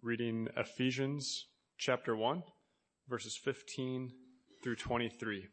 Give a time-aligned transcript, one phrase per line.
[0.00, 2.44] reading Ephesians chapter 1,
[3.08, 4.12] verses 15
[4.62, 5.48] through 23.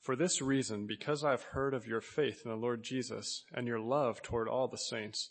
[0.00, 3.66] For this reason, because I have heard of your faith in the Lord Jesus and
[3.66, 5.30] your love toward all the saints,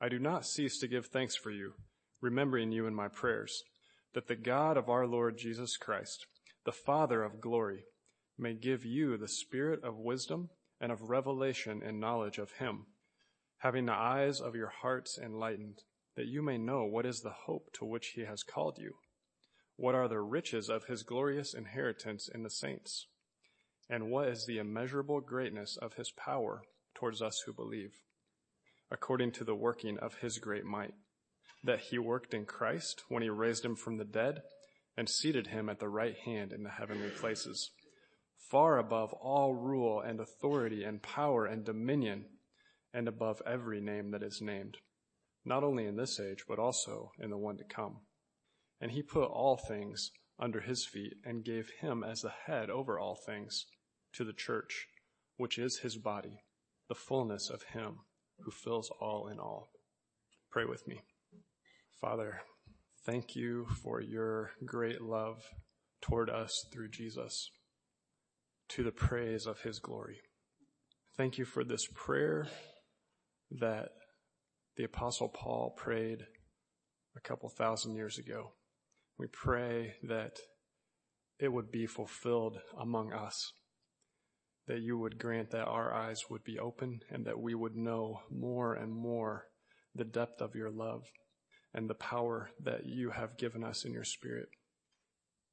[0.00, 1.72] I do not cease to give thanks for you,
[2.20, 3.64] remembering you in my prayers,
[4.14, 6.26] that the God of our Lord Jesus Christ,
[6.64, 7.82] the Father of glory,
[8.38, 10.50] may give you the spirit of wisdom
[10.80, 12.86] and of revelation and knowledge of him,
[13.58, 15.80] having the eyes of your hearts enlightened
[16.18, 18.92] that you may know what is the hope to which he has called you,
[19.76, 23.06] what are the riches of his glorious inheritance in the saints,
[23.88, 26.62] and what is the immeasurable greatness of his power
[26.92, 27.92] towards us who believe,
[28.90, 30.92] according to the working of his great might,
[31.62, 34.42] that he worked in Christ when he raised him from the dead
[34.96, 37.70] and seated him at the right hand in the heavenly places,
[38.50, 42.24] far above all rule and authority and power and dominion,
[42.92, 44.78] and above every name that is named
[45.48, 47.96] not only in this age, but also in the one to come.
[48.80, 52.98] And he put all things under his feet and gave him as the head over
[52.98, 53.66] all things
[54.12, 54.86] to the church,
[55.36, 56.42] which is his body,
[56.88, 58.00] the fullness of him
[58.40, 59.70] who fills all in all.
[60.50, 61.00] Pray with me.
[62.00, 62.42] Father,
[63.04, 65.42] thank you for your great love
[66.00, 67.50] toward us through Jesus
[68.68, 70.20] to the praise of his glory.
[71.16, 72.46] Thank you for this prayer
[73.50, 73.88] that
[74.78, 76.24] the Apostle Paul prayed
[77.16, 78.52] a couple thousand years ago.
[79.18, 80.38] We pray that
[81.40, 83.52] it would be fulfilled among us,
[84.68, 88.20] that you would grant that our eyes would be open and that we would know
[88.30, 89.46] more and more
[89.96, 91.02] the depth of your love
[91.74, 94.48] and the power that you have given us in your spirit.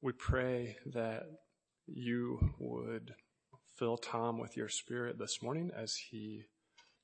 [0.00, 1.24] We pray that
[1.88, 3.14] you would
[3.76, 6.44] fill Tom with your spirit this morning as he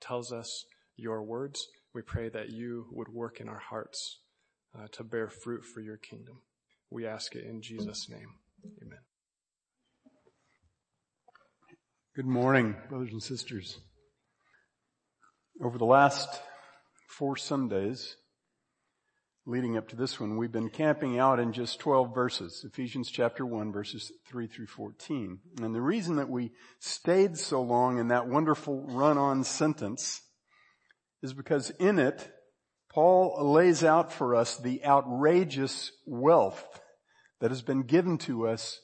[0.01, 4.21] tells us your words we pray that you would work in our hearts
[4.75, 6.41] uh, to bear fruit for your kingdom.
[6.91, 8.35] We ask it in Jesus' name.
[8.83, 8.99] Amen.
[12.17, 13.79] Good morning, brothers and sisters.
[15.63, 16.29] Over the last
[17.09, 18.17] four Sundays,
[19.45, 23.45] leading up to this one, we've been camping out in just 12 verses, Ephesians chapter
[23.45, 25.39] 1 verses 3 through 14.
[25.61, 30.23] And the reason that we stayed so long in that wonderful run-on sentence
[31.23, 32.31] is because in it,
[32.91, 36.81] Paul lays out for us the outrageous wealth
[37.41, 38.81] that has been given to us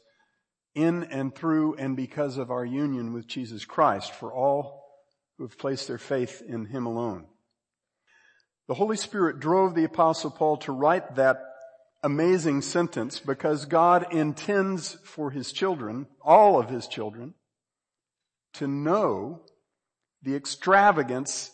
[0.75, 4.84] in and through and because of our union with Jesus Christ for all
[5.37, 7.26] who have placed their faith in Him alone.
[8.66, 11.41] The Holy Spirit drove the apostle Paul to write that
[12.03, 17.34] amazing sentence because God intends for His children, all of His children,
[18.55, 19.43] to know
[20.22, 21.50] the extravagance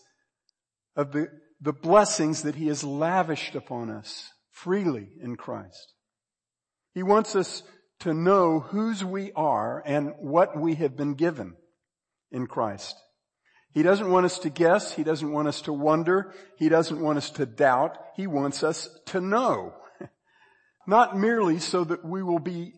[0.96, 1.28] of the,
[1.60, 5.92] the blessings that He has lavished upon us freely in Christ.
[6.92, 7.62] He wants us
[8.00, 11.54] to know whose we are and what we have been given
[12.30, 12.96] in Christ.
[13.72, 14.92] He doesn't want us to guess.
[14.92, 16.32] He doesn't want us to wonder.
[16.56, 17.98] He doesn't want us to doubt.
[18.14, 19.74] He wants us to know.
[20.86, 22.74] Not merely so that we will be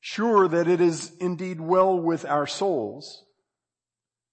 [0.00, 3.24] sure that it is indeed well with our souls,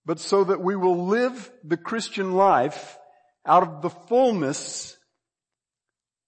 [0.05, 2.97] but so that we will live the Christian life
[3.45, 4.97] out of the fullness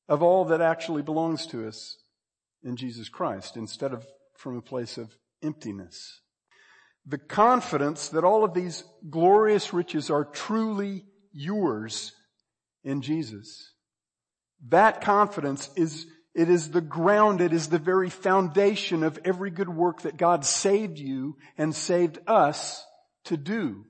[0.08, 1.98] of all that actually belongs to us
[2.64, 4.06] in Jesus Christ instead of
[4.38, 6.22] from a place of emptiness.
[7.06, 12.14] The confidence that all of these glorious riches are truly yours
[12.84, 13.74] in Jesus.
[14.70, 19.70] That confidence is, it is the ground, it is the very foundation of every good
[19.70, 22.84] work that God saved you and saved us
[23.26, 23.86] to do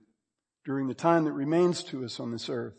[0.65, 2.75] during the time that remains to us on this earth.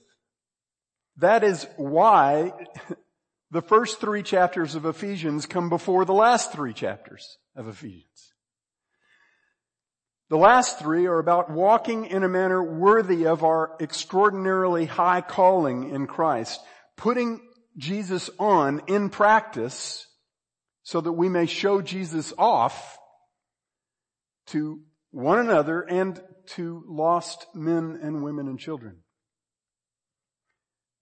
[1.18, 2.52] That is why
[3.50, 8.32] the first three chapters of Ephesians come before the last three chapters of Ephesians.
[10.28, 15.90] The last three are about walking in a manner worthy of our extraordinarily high calling
[15.90, 16.60] in Christ,
[16.96, 17.40] putting
[17.76, 20.06] Jesus on in practice
[20.82, 22.98] so that we may show Jesus off
[24.48, 24.80] to
[25.12, 28.98] one another and to lost men and women and children.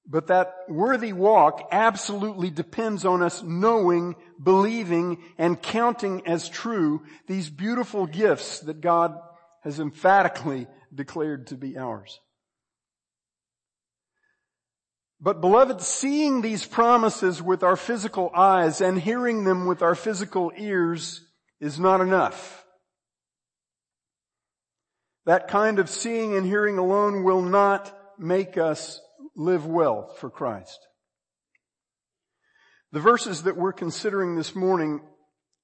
[0.07, 7.49] But that worthy walk absolutely depends on us knowing, believing, and counting as true these
[7.49, 9.19] beautiful gifts that God
[9.63, 12.21] has emphatically declared to be ours.
[15.21, 20.53] But beloved, seeing these promises with our physical eyes and hearing them with our physical
[20.55, 21.23] ears
[21.61, 22.64] is not enough.
[25.27, 29.01] That kind of seeing and hearing alone will not make us
[29.37, 30.79] live well for Christ.
[32.93, 35.01] The verses that we're considering this morning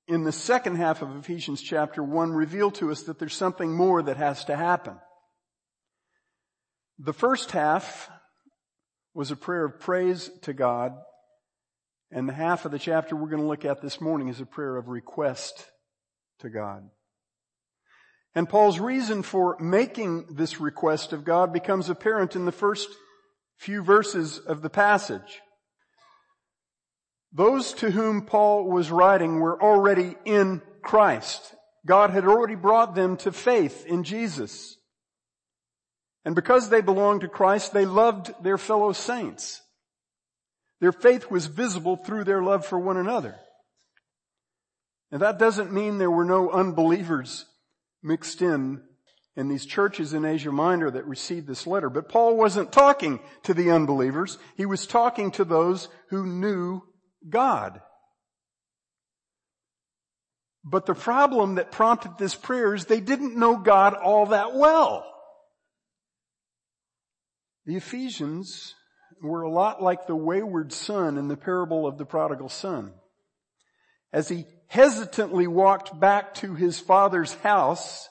[0.08, 4.02] in the second half of Ephesians chapter 1 reveal to us that there's something more
[4.02, 4.96] that has to happen.
[6.98, 8.10] The first half
[9.14, 10.92] was a prayer of praise to God,
[12.10, 14.46] and the half of the chapter we're going to look at this morning is a
[14.46, 15.66] prayer of request
[16.40, 16.82] to God.
[18.34, 22.88] And Paul's reason for making this request of God becomes apparent in the first
[23.58, 25.40] few verses of the passage.
[27.32, 31.54] Those to whom Paul was writing were already in Christ.
[31.86, 34.76] God had already brought them to faith in Jesus.
[36.24, 39.60] And because they belonged to Christ, they loved their fellow saints.
[40.80, 43.36] Their faith was visible through their love for one another.
[45.10, 47.46] And that doesn't mean there were no unbelievers
[48.02, 48.82] mixed in
[49.36, 51.88] in these churches in Asia Minor that received this letter.
[51.88, 54.38] But Paul wasn't talking to the unbelievers.
[54.56, 56.82] He was talking to those who knew
[57.28, 57.80] God.
[60.64, 65.06] But the problem that prompted this prayer is they didn't know God all that well.
[67.66, 68.74] The Ephesians
[69.22, 72.92] were a lot like the wayward son in the parable of the prodigal son.
[74.12, 78.08] As he hesitantly walked back to his father's house,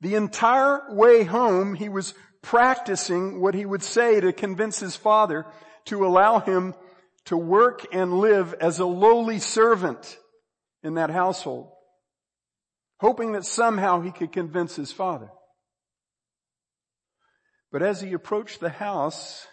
[0.00, 5.44] the entire way home he was practicing what he would say to convince his father
[5.84, 6.74] to allow him
[7.24, 10.16] to work and live as a lowly servant
[10.84, 11.72] in that household,
[13.00, 15.28] hoping that somehow he could convince his father.
[17.72, 19.44] But as he approached the house,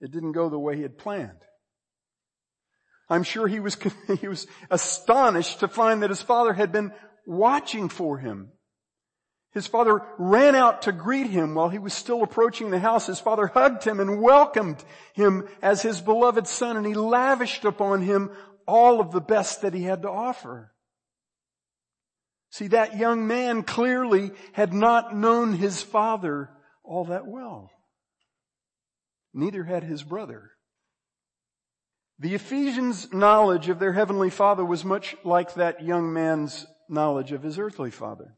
[0.00, 1.42] it didn't go the way he had planned.
[3.08, 3.76] I'm sure he was,
[4.20, 6.92] he was astonished to find that his father had been
[7.26, 8.52] watching for him.
[9.52, 13.06] His father ran out to greet him while he was still approaching the house.
[13.06, 14.82] His father hugged him and welcomed
[15.14, 18.30] him as his beloved son and he lavished upon him
[18.66, 20.72] all of the best that he had to offer.
[22.50, 26.50] See, that young man clearly had not known his father
[26.84, 27.70] all that well.
[29.34, 30.50] Neither had his brother.
[32.20, 37.42] The Ephesians' knowledge of their heavenly father was much like that young man's knowledge of
[37.42, 38.36] his earthly father.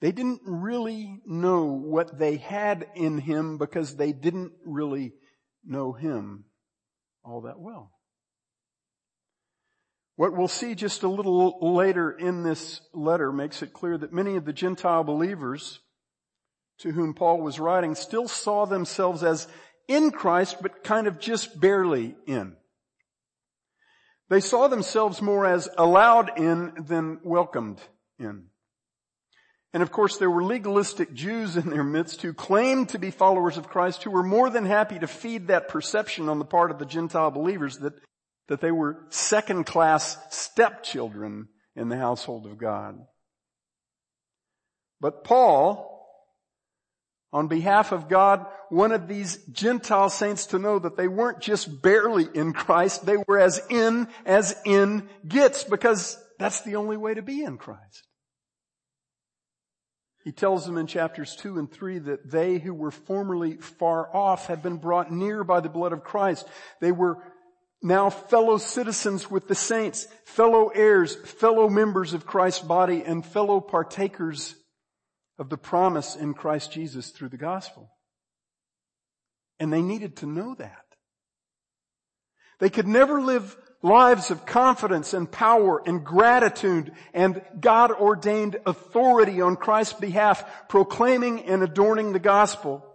[0.00, 5.12] They didn't really know what they had in him because they didn't really
[5.64, 6.46] know him
[7.24, 7.92] all that well.
[10.16, 14.34] What we'll see just a little later in this letter makes it clear that many
[14.34, 15.78] of the Gentile believers
[16.78, 19.46] to whom Paul was writing still saw themselves as
[19.94, 22.56] in Christ, but kind of just barely in.
[24.28, 27.80] They saw themselves more as allowed in than welcomed
[28.18, 28.44] in.
[29.74, 33.56] And of course there were legalistic Jews in their midst who claimed to be followers
[33.56, 36.78] of Christ who were more than happy to feed that perception on the part of
[36.78, 37.94] the Gentile believers that,
[38.48, 42.98] that they were second class stepchildren in the household of God.
[45.00, 45.91] But Paul,
[47.32, 52.28] on behalf of God, wanted these Gentile saints to know that they weren't just barely
[52.34, 57.22] in Christ, they were as in as in gets because that's the only way to
[57.22, 58.06] be in Christ.
[60.24, 64.46] He tells them in chapters 2 and 3 that they who were formerly far off
[64.46, 66.46] had been brought near by the blood of Christ.
[66.80, 67.18] They were
[67.82, 73.60] now fellow citizens with the saints, fellow heirs, fellow members of Christ's body, and fellow
[73.60, 74.54] partakers
[75.38, 77.90] of the promise in Christ Jesus through the gospel.
[79.58, 80.84] And they needed to know that.
[82.58, 89.40] They could never live lives of confidence and power and gratitude and God ordained authority
[89.40, 92.86] on Christ's behalf, proclaiming and adorning the gospel,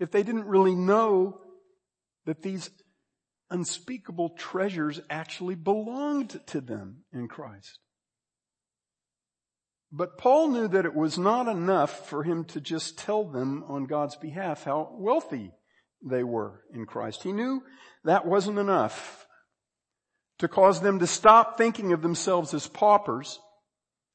[0.00, 1.40] if they didn't really know
[2.24, 2.70] that these
[3.50, 7.78] unspeakable treasures actually belonged to them in Christ.
[9.90, 13.86] But Paul knew that it was not enough for him to just tell them on
[13.86, 15.52] God's behalf how wealthy
[16.04, 17.22] they were in Christ.
[17.22, 17.62] He knew
[18.04, 19.26] that wasn't enough
[20.38, 23.40] to cause them to stop thinking of themselves as paupers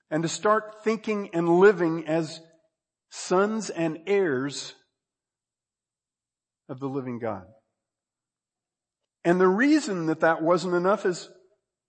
[0.10, 2.40] and to start thinking and living as
[3.10, 4.76] sons and heirs
[6.70, 7.44] of the living God.
[9.26, 11.30] And the reason that that wasn't enough is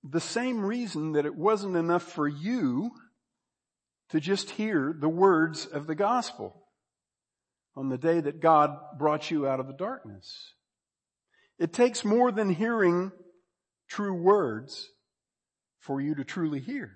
[0.03, 2.91] the same reason that it wasn't enough for you
[4.11, 6.63] to just hear the words of the gospel
[7.77, 10.53] on the day that God brought you out of the darkness.
[11.59, 13.13] It takes more than hearing
[13.89, 14.89] true words
[15.81, 16.93] for you to truly hear.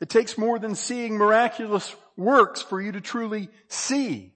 [0.00, 4.32] It takes more than seeing miraculous works for you to truly see.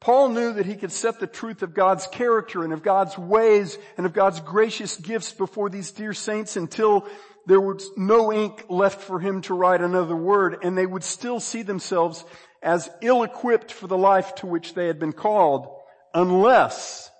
[0.00, 3.76] Paul knew that he could set the truth of God's character and of God's ways
[3.96, 7.06] and of God's gracious gifts before these dear saints until
[7.46, 11.40] there was no ink left for him to write another word and they would still
[11.40, 12.24] see themselves
[12.62, 15.68] as ill-equipped for the life to which they had been called
[16.14, 17.10] unless,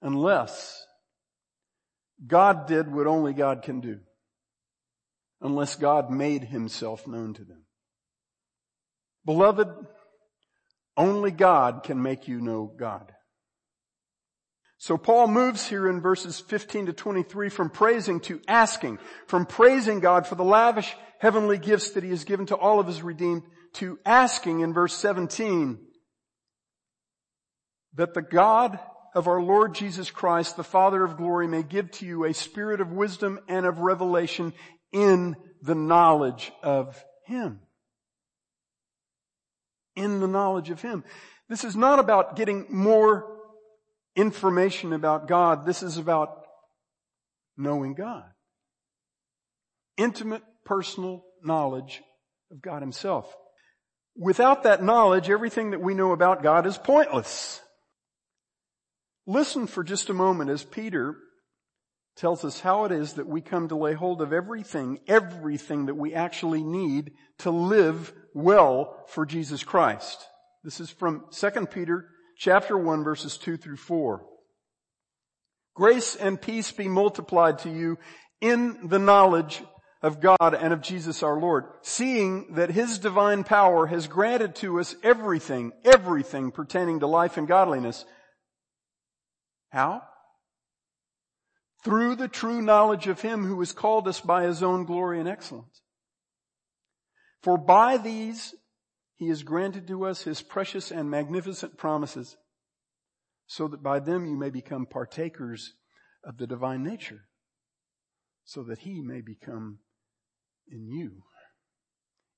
[0.00, 0.84] unless
[2.26, 4.00] God did what only God can do.
[5.40, 7.64] Unless God made himself known to them.
[9.24, 9.68] Beloved,
[11.00, 13.10] only God can make you know God.
[14.76, 20.00] So Paul moves here in verses 15 to 23 from praising to asking, from praising
[20.00, 23.42] God for the lavish heavenly gifts that he has given to all of his redeemed
[23.74, 25.78] to asking in verse 17
[27.94, 28.78] that the God
[29.14, 32.80] of our Lord Jesus Christ, the Father of glory, may give to you a spirit
[32.80, 34.52] of wisdom and of revelation
[34.92, 37.60] in the knowledge of Him
[39.96, 41.04] in the knowledge of Him.
[41.48, 43.26] This is not about getting more
[44.16, 45.66] information about God.
[45.66, 46.42] This is about
[47.56, 48.24] knowing God.
[49.96, 52.02] Intimate personal knowledge
[52.50, 53.32] of God Himself.
[54.16, 57.60] Without that knowledge, everything that we know about God is pointless.
[59.26, 61.16] Listen for just a moment as Peter
[62.20, 65.96] tells us how it is that we come to lay hold of everything, everything that
[65.96, 70.26] we actually need to live well for Jesus Christ.
[70.62, 74.22] This is from 2 Peter chapter 1 verses 2 through 4.
[75.74, 77.96] Grace and peace be multiplied to you
[78.42, 79.62] in the knowledge
[80.02, 84.78] of God and of Jesus our Lord, seeing that His divine power has granted to
[84.78, 88.04] us everything, everything pertaining to life and godliness.
[89.70, 90.02] How?
[91.82, 95.28] Through the true knowledge of Him who has called us by His own glory and
[95.28, 95.80] excellence.
[97.42, 98.54] For by these
[99.20, 102.38] he has granted to us his precious and magnificent promises,
[103.46, 105.74] so that by them you may become partakers
[106.24, 107.26] of the divine nature,
[108.44, 109.80] so that he may become
[110.70, 111.22] in you,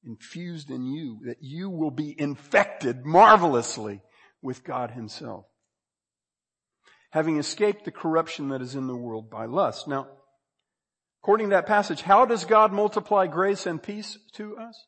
[0.04, 4.02] infused in you, that you will be infected marvelously
[4.40, 5.46] with God himself.
[7.12, 9.88] Having escaped the corruption that is in the world by lust.
[9.88, 10.08] Now,
[11.22, 14.86] according to that passage, how does God multiply grace and peace to us?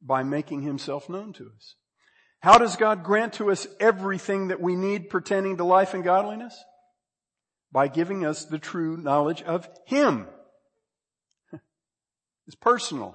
[0.00, 1.74] by making himself known to us.
[2.40, 6.56] How does God grant to us everything that we need pertaining to life and godliness?
[7.72, 10.26] By giving us the true knowledge of Him.
[12.46, 13.14] It's personal.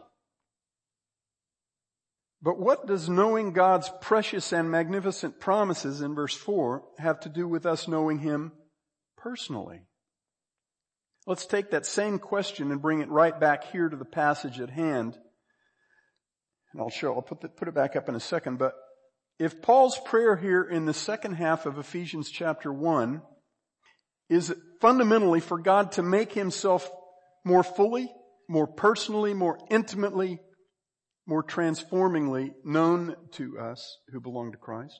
[2.43, 7.47] But what does knowing God's precious and magnificent promises in verse 4 have to do
[7.47, 8.51] with us knowing Him
[9.17, 9.81] personally?
[11.25, 14.69] Let's take that same question and bring it right back here to the passage at
[14.69, 15.17] hand
[16.73, 18.73] and I'll show, I'll put, the, put it back up in a second, but
[19.39, 23.21] if Paul's prayer here in the second half of Ephesians chapter 1
[24.29, 26.89] is fundamentally for God to make himself
[27.45, 28.11] more fully,
[28.49, 30.39] more personally, more intimately,
[31.25, 34.99] more transformingly known to us who belong to Christ,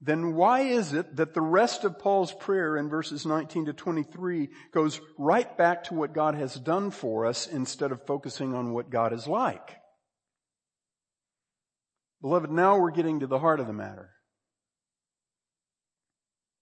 [0.00, 4.48] then why is it that the rest of Paul's prayer in verses 19 to 23
[4.72, 8.90] goes right back to what God has done for us instead of focusing on what
[8.90, 9.76] God is like?
[12.22, 14.10] Beloved, now we're getting to the heart of the matter.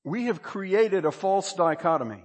[0.03, 2.23] We have created a false dichotomy.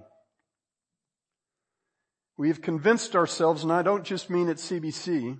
[2.38, 5.38] We have convinced ourselves, and I don't just mean at CBC,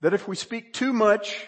[0.00, 1.46] that if we speak too much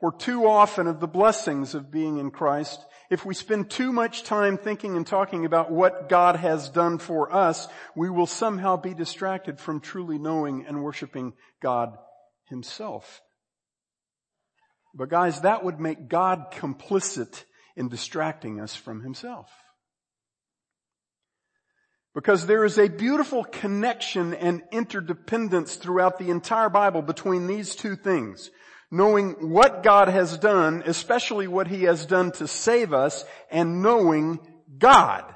[0.00, 4.22] or too often of the blessings of being in Christ, if we spend too much
[4.22, 8.94] time thinking and talking about what God has done for us, we will somehow be
[8.94, 11.96] distracted from truly knowing and worshiping God
[12.48, 13.20] Himself.
[14.94, 17.44] But guys, that would make God complicit
[17.76, 19.48] in distracting us from himself.
[22.18, 27.94] Because there is a beautiful connection and interdependence throughout the entire Bible between these two
[27.94, 28.50] things.
[28.90, 34.40] Knowing what God has done, especially what He has done to save us, and knowing
[34.78, 35.32] God.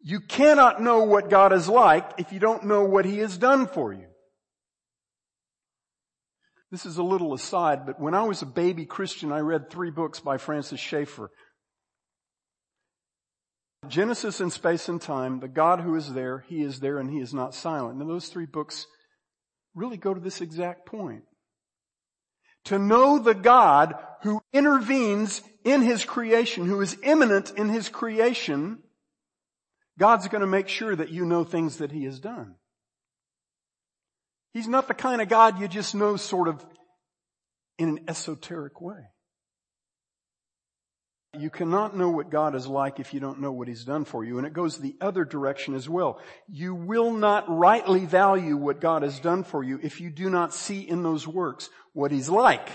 [0.00, 3.66] You cannot know what God is like if you don't know what He has done
[3.66, 4.06] for you.
[6.70, 9.90] This is a little aside, but when I was a baby Christian, I read three
[9.90, 11.30] books by Francis Schaeffer.
[13.86, 17.20] Genesis in Space and Time, the God who is there, He is there and He
[17.20, 18.00] is not silent.
[18.00, 18.86] And those three books
[19.74, 21.22] really go to this exact point.
[22.64, 28.78] To know the God who intervenes in His creation, who is immanent in His creation,
[29.98, 32.56] God's going to make sure that you know things that He has done.
[34.52, 36.64] He's not the kind of God you just know sort of
[37.78, 39.06] in an esoteric way.
[41.38, 44.24] You cannot know what God is like if you don't know what He's done for
[44.24, 44.38] you.
[44.38, 46.20] And it goes the other direction as well.
[46.48, 50.54] You will not rightly value what God has done for you if you do not
[50.54, 52.68] see in those works what He's like.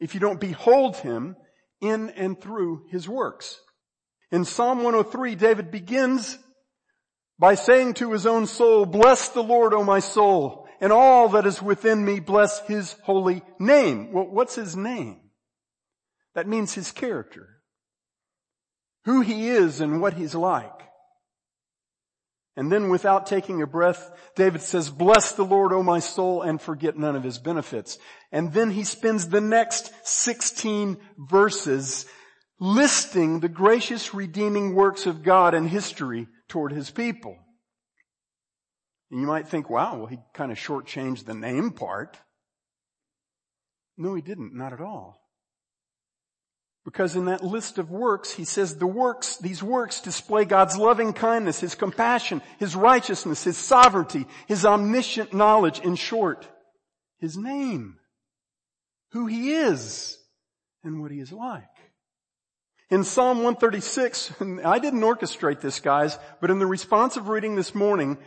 [0.00, 1.36] If you don't behold Him
[1.80, 3.60] in and through His works.
[4.30, 6.38] In Psalm 103, David begins
[7.38, 11.44] by saying to his own soul, bless the Lord, O my soul, and all that
[11.44, 14.12] is within me, bless his holy name.
[14.12, 15.21] Well, what's his name?
[16.34, 17.48] That means his character.
[19.04, 20.70] Who he is and what he's like.
[22.54, 26.60] And then without taking a breath, David says, bless the Lord, O my soul, and
[26.60, 27.98] forget none of his benefits.
[28.30, 32.04] And then he spends the next 16 verses
[32.60, 37.36] listing the gracious redeeming works of God in history toward his people.
[39.10, 42.18] And you might think, wow, well, he kind of shortchanged the name part.
[43.96, 45.21] No, he didn't, not at all.
[46.84, 51.12] Because in that list of works, he says the works, these works display God's loving
[51.12, 56.48] kindness, His compassion, His righteousness, His sovereignty, His omniscient knowledge, in short,
[57.18, 57.98] His name,
[59.12, 60.18] who He is,
[60.82, 61.62] and what He is like.
[62.90, 64.34] In Psalm 136,
[64.64, 68.18] I didn't orchestrate this guys, but in the responsive reading this morning,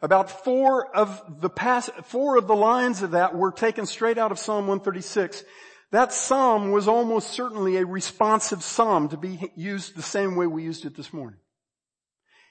[0.00, 4.30] about four of the pass, four of the lines of that were taken straight out
[4.30, 5.42] of Psalm 136.
[5.94, 10.64] That psalm was almost certainly a responsive psalm to be used the same way we
[10.64, 11.38] used it this morning.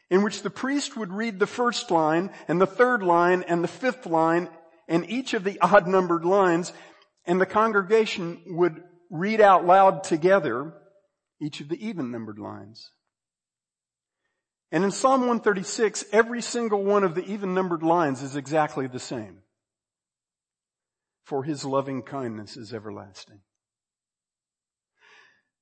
[0.10, 3.68] In which the priest would read the first line and the third line and the
[3.68, 4.48] fifth line
[4.88, 6.72] and each of the odd numbered lines
[7.26, 10.76] and the congregation would read out loud together
[11.42, 12.92] each of the even numbered lines.
[14.72, 19.00] And in Psalm 136, every single one of the even numbered lines is exactly the
[19.00, 19.43] same.
[21.24, 23.39] For his loving kindness is everlasting.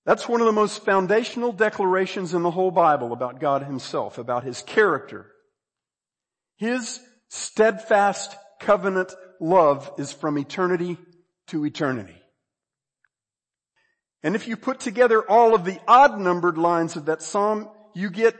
[0.05, 4.43] That's one of the most foundational declarations in the whole Bible about God himself, about
[4.43, 5.27] his character.
[6.57, 10.97] His steadfast covenant love is from eternity
[11.47, 12.17] to eternity.
[14.23, 18.09] And if you put together all of the odd numbered lines of that psalm, you
[18.09, 18.35] get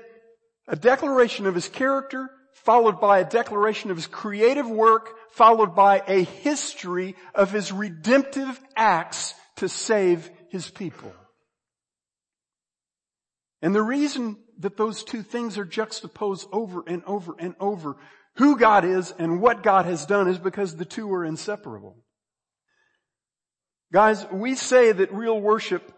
[0.67, 6.03] a declaration of his character, followed by a declaration of his creative work, followed by
[6.07, 11.13] a history of his redemptive acts to save his people.
[13.61, 17.95] And the reason that those two things are juxtaposed over and over and over,
[18.35, 21.95] who God is and what God has done is because the two are inseparable.
[23.93, 25.93] Guys, we say that real worship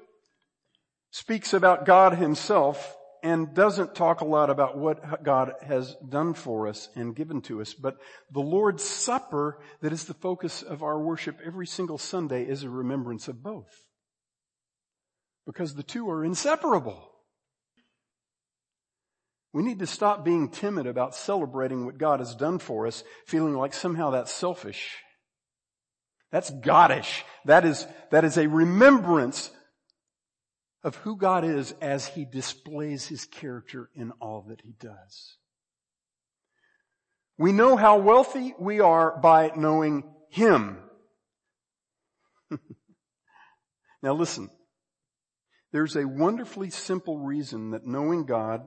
[1.11, 6.67] speaks about God himself and doesn't talk a lot about what God has done for
[6.67, 7.73] us and given to us.
[7.73, 7.95] But
[8.29, 12.69] the Lord's Supper that is the focus of our worship every single Sunday is a
[12.69, 13.71] remembrance of both.
[15.45, 17.09] Because the two are inseparable.
[19.53, 23.53] We need to stop being timid about celebrating what God has done for us, feeling
[23.53, 24.97] like somehow that's selfish.
[26.31, 27.21] That's Godish.
[27.45, 29.51] That is, that is a remembrance
[30.83, 35.37] of who God is as He displays His character in all that He does.
[37.37, 40.77] We know how wealthy we are by knowing Him.
[44.03, 44.49] now listen.
[45.71, 48.61] There's a wonderfully simple reason that knowing God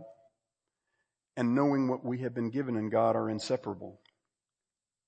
[1.37, 4.01] and knowing what we have been given in God are inseparable.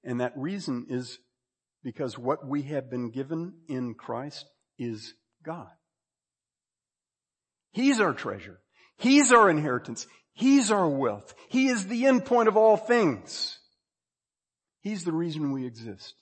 [0.05, 1.19] And that reason is
[1.83, 4.47] because what we have been given in Christ
[4.79, 5.71] is God.
[7.73, 8.59] He's our treasure.
[8.97, 10.07] He's our inheritance.
[10.33, 11.35] He's our wealth.
[11.49, 13.59] He is the end point of all things.
[14.81, 16.15] He's the reason we exist.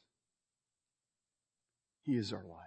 [2.03, 2.67] He is our life.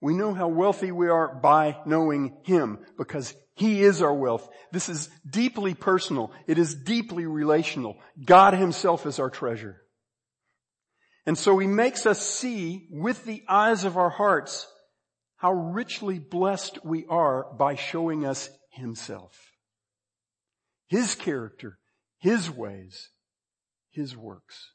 [0.00, 4.48] We know how wealthy we are by knowing Him because He is our wealth.
[4.72, 6.32] This is deeply personal.
[6.46, 7.96] It is deeply relational.
[8.24, 9.82] God Himself is our treasure.
[11.28, 14.66] And so he makes us see with the eyes of our hearts
[15.38, 19.52] how richly blessed we are by showing us himself.
[20.88, 21.78] His character,
[22.18, 23.08] his ways,
[23.90, 24.72] his works.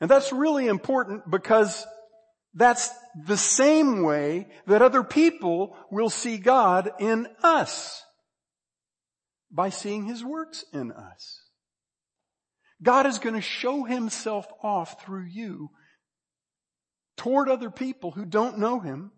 [0.00, 1.86] And that's really important because
[2.54, 2.90] that's
[3.26, 8.02] the same way that other people will see God in us.
[9.50, 11.42] By seeing His works in us.
[12.82, 15.70] God is going to show himself off through you
[17.16, 19.12] toward other people who don't know him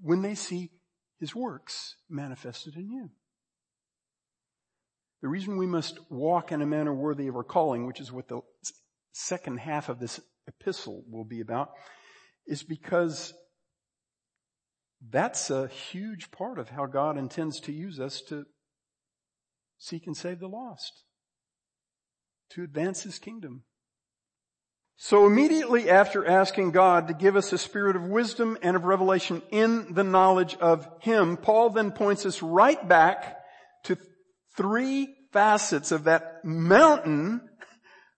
[0.00, 0.70] when they see
[1.18, 3.10] his works manifested in you.
[5.22, 8.28] The reason we must walk in a manner worthy of our calling, which is what
[8.28, 8.40] the
[9.12, 11.70] second half of this epistle will be about
[12.46, 13.32] is because
[15.10, 18.44] that's a huge part of how God intends to use us to
[19.78, 21.04] seek and save the lost,
[22.50, 23.64] to advance His kingdom.
[24.96, 29.42] So immediately after asking God to give us a spirit of wisdom and of revelation
[29.50, 33.38] in the knowledge of Him, Paul then points us right back
[33.84, 33.98] to
[34.56, 37.40] three facets of that mountain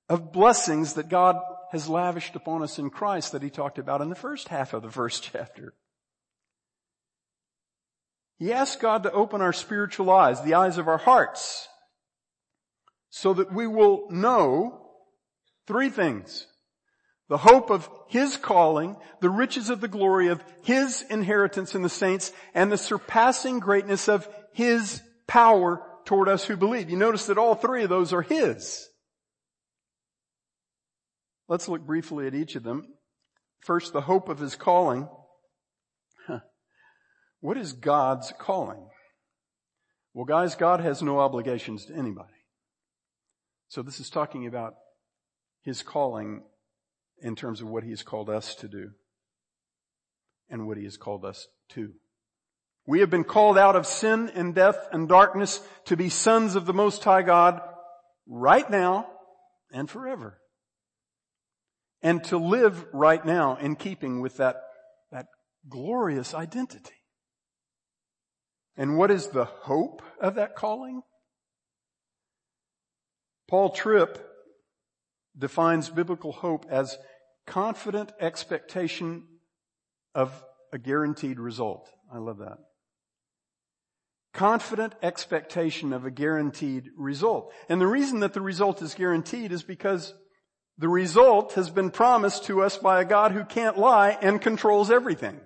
[0.09, 1.37] of blessings that God
[1.73, 4.83] has lavished upon us in Christ that he talked about in the first half of
[4.83, 5.75] the first chapter.
[8.39, 11.69] He asked God to open our spiritual eyes, the eyes of our hearts,
[13.09, 14.91] so that we will know
[15.67, 16.47] three things.
[17.29, 21.89] The hope of His calling, the riches of the glory of His inheritance in the
[21.89, 26.89] saints, and the surpassing greatness of His power toward us who believe.
[26.89, 28.89] You notice that all three of those are His.
[31.49, 32.95] Let's look briefly at each of them.
[33.61, 35.09] First, the hope of His calling.
[37.41, 38.89] What is God's calling?
[40.15, 42.33] Well guys, God has no obligations to anybody.
[43.69, 44.75] So this is talking about
[45.63, 46.43] His calling
[47.21, 48.91] in terms of what He has called us to do
[50.49, 51.93] and what He has called us to.
[52.87, 56.67] We have been called out of sin and death and darkness to be sons of
[56.67, 57.61] the Most High God
[58.29, 59.09] right now
[59.73, 60.39] and forever.
[62.03, 64.63] And to live right now in keeping with that,
[65.11, 65.27] that
[65.69, 66.95] glorious identity.
[68.77, 71.03] And what is the hope of that calling?
[73.49, 74.19] Paul Tripp
[75.39, 76.99] defines biblical hope as
[77.47, 79.25] confident expectation
[80.15, 81.91] of a guaranteed result.
[82.13, 82.59] I love that
[84.37, 87.53] confident expectation of a guaranteed result.
[87.71, 90.13] And the reason that the result is guaranteed is because
[90.77, 94.91] the result has been promised to us by a God who can't lie and controls
[94.91, 95.41] everything.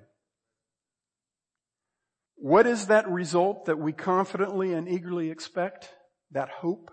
[2.34, 5.90] What is that result that we confidently and eagerly expect?
[6.32, 6.90] That hope?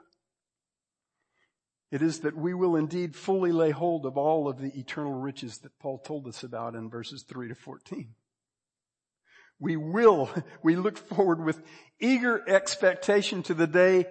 [1.91, 5.60] It is that we will indeed fully lay hold of all of the eternal riches
[5.60, 8.13] that Paul told us about in verses 3 to 14.
[9.60, 10.30] We will,
[10.63, 11.62] we look forward with
[12.00, 14.06] eager expectation to the day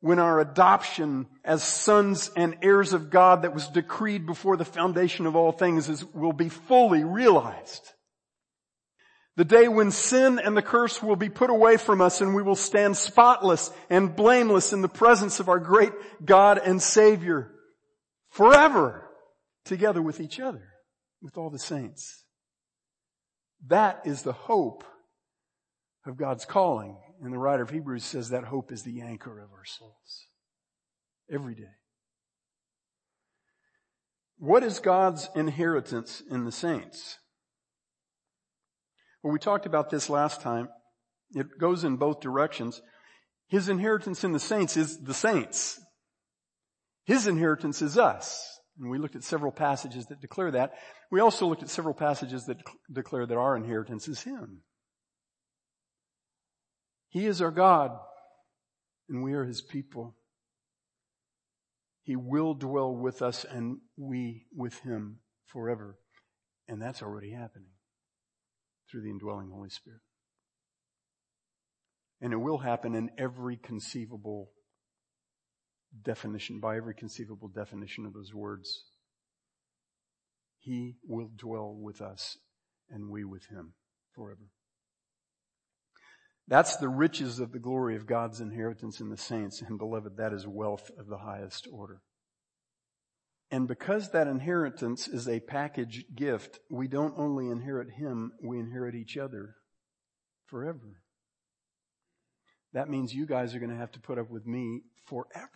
[0.00, 5.24] when our adoption as sons and heirs of God that was decreed before the foundation
[5.24, 7.93] of all things is, will be fully realized.
[9.36, 12.42] The day when sin and the curse will be put away from us and we
[12.42, 15.92] will stand spotless and blameless in the presence of our great
[16.24, 17.50] God and Savior
[18.30, 19.10] forever
[19.64, 20.68] together with each other,
[21.20, 22.24] with all the saints.
[23.66, 24.84] That is the hope
[26.06, 26.96] of God's calling.
[27.20, 30.26] And the writer of Hebrews says that hope is the anchor of our souls.
[31.32, 31.72] Every day.
[34.36, 37.18] What is God's inheritance in the saints?
[39.24, 40.68] Well, we talked about this last time.
[41.30, 42.82] It goes in both directions.
[43.48, 45.80] His inheritance in the saints is the saints.
[47.06, 48.60] His inheritance is us.
[48.78, 50.74] And we looked at several passages that declare that.
[51.10, 52.58] We also looked at several passages that
[52.92, 54.60] declare that our inheritance is Him.
[57.08, 57.92] He is our God,
[59.08, 60.16] and we are His people.
[62.02, 65.96] He will dwell with us and we with Him forever.
[66.68, 67.73] And that's already happening
[68.94, 70.00] through the indwelling Holy Spirit.
[72.20, 74.50] And it will happen in every conceivable
[76.04, 78.84] definition, by every conceivable definition of those words.
[80.60, 82.38] He will dwell with us
[82.88, 83.74] and we with him
[84.14, 84.48] forever.
[86.46, 89.60] That's the riches of the glory of God's inheritance in the saints.
[89.60, 92.00] And beloved, that is wealth of the highest order.
[93.54, 98.96] And because that inheritance is a package gift, we don't only inherit Him, we inherit
[98.96, 99.54] each other
[100.46, 101.02] forever.
[102.72, 105.48] That means you guys are going to have to put up with me forever.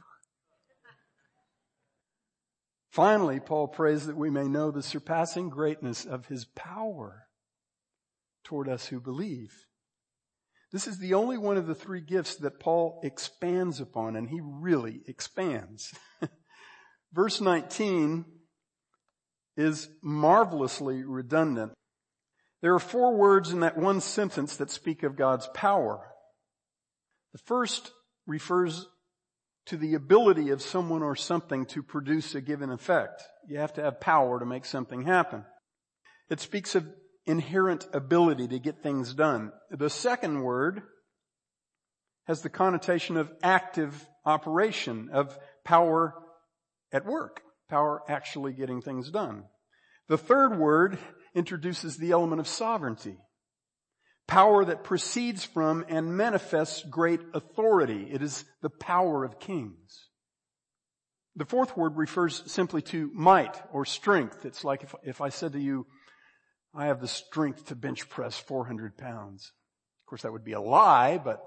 [2.92, 7.26] Finally, Paul prays that we may know the surpassing greatness of his power
[8.44, 9.50] toward us who believe.
[10.70, 14.38] This is the only one of the three gifts that Paul expands upon, and he
[14.40, 15.92] really expands.
[17.12, 18.24] Verse 19
[19.56, 21.72] is marvelously redundant.
[22.60, 26.00] There are four words in that one sentence that speak of God's power.
[27.32, 27.92] The first
[28.26, 28.86] refers
[29.66, 33.22] to the ability of someone or something to produce a given effect.
[33.48, 35.44] You have to have power to make something happen.
[36.30, 36.86] It speaks of
[37.26, 39.52] inherent ability to get things done.
[39.70, 40.82] The second word
[42.26, 46.14] has the connotation of active operation, of power
[46.92, 49.44] at work, power actually getting things done.
[50.08, 50.98] The third word
[51.34, 53.16] introduces the element of sovereignty.
[54.26, 58.08] Power that proceeds from and manifests great authority.
[58.10, 60.08] It is the power of kings.
[61.36, 64.44] The fourth word refers simply to might or strength.
[64.44, 65.86] It's like if, if I said to you,
[66.74, 69.52] I have the strength to bench press 400 pounds.
[70.02, 71.40] Of course, that would be a lie, but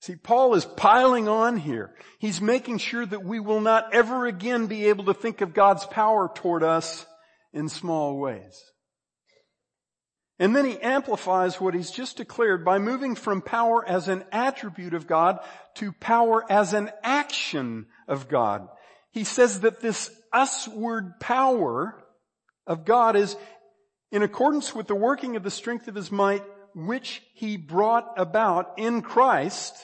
[0.00, 1.94] See, Paul is piling on here.
[2.18, 5.84] He's making sure that we will not ever again be able to think of God's
[5.86, 7.04] power toward us
[7.52, 8.62] in small ways.
[10.38, 14.94] And then he amplifies what he's just declared by moving from power as an attribute
[14.94, 15.40] of God
[15.76, 18.68] to power as an action of God.
[19.10, 22.04] He says that this usward power
[22.68, 23.34] of God is
[24.12, 28.74] in accordance with the working of the strength of his might, which he brought about
[28.76, 29.74] in Christ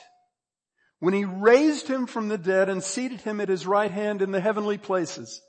[1.04, 4.30] when he raised him from the dead and seated him at his right hand in
[4.30, 5.42] the heavenly places,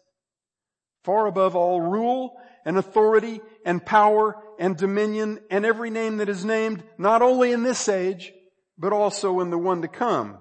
[1.05, 6.43] far above all rule and authority and power and dominion and every name that is
[6.43, 8.33] named, not only in this age,
[8.77, 10.39] but also in the one to come.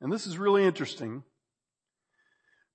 [0.00, 1.24] And this is really interesting.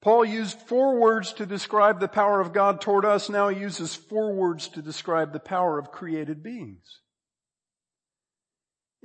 [0.02, 3.30] Paul used four words to describe the power of God toward us.
[3.30, 7.00] Now he uses four words to describe the power of created beings.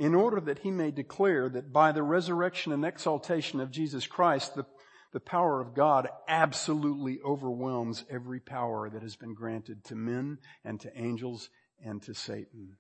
[0.01, 4.55] In order that he may declare that by the resurrection and exaltation of Jesus Christ,
[4.55, 4.65] the,
[5.13, 10.81] the power of God absolutely overwhelms every power that has been granted to men and
[10.81, 11.51] to angels
[11.85, 12.79] and to Satan.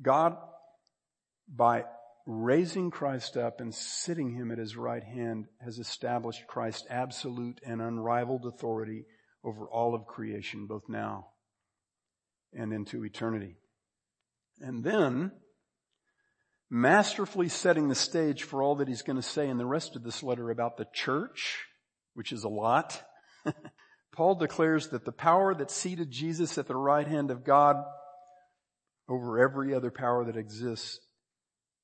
[0.00, 0.38] God,
[1.46, 1.84] by
[2.26, 7.82] raising Christ up and sitting him at his right hand, has established Christ's absolute and
[7.82, 9.04] unrivaled authority
[9.44, 11.26] over all of creation, both now
[12.54, 13.58] and into eternity.
[14.60, 15.32] And then,
[16.70, 20.02] masterfully setting the stage for all that he's going to say in the rest of
[20.02, 21.66] this letter about the church,
[22.14, 23.02] which is a lot.
[24.12, 27.76] Paul declares that the power that seated Jesus at the right hand of God
[29.08, 30.98] over every other power that exists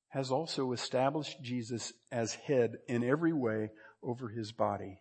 [0.09, 3.69] has also established Jesus as head in every way
[4.03, 4.99] over his body,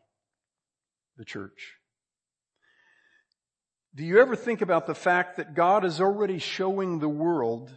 [1.17, 1.75] the church.
[3.97, 7.71] Do you ever think about the fact that God is already showing the world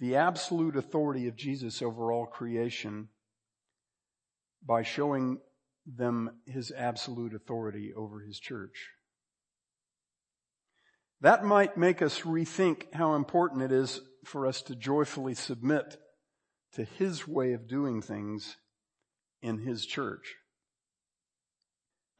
[0.00, 3.08] the absolute authority of Jesus over all creation
[4.66, 5.38] by showing
[5.86, 8.88] them his absolute authority over his church?
[11.20, 15.96] That might make us rethink how important it is for us to joyfully submit
[16.72, 18.56] to his way of doing things
[19.42, 20.34] in his church.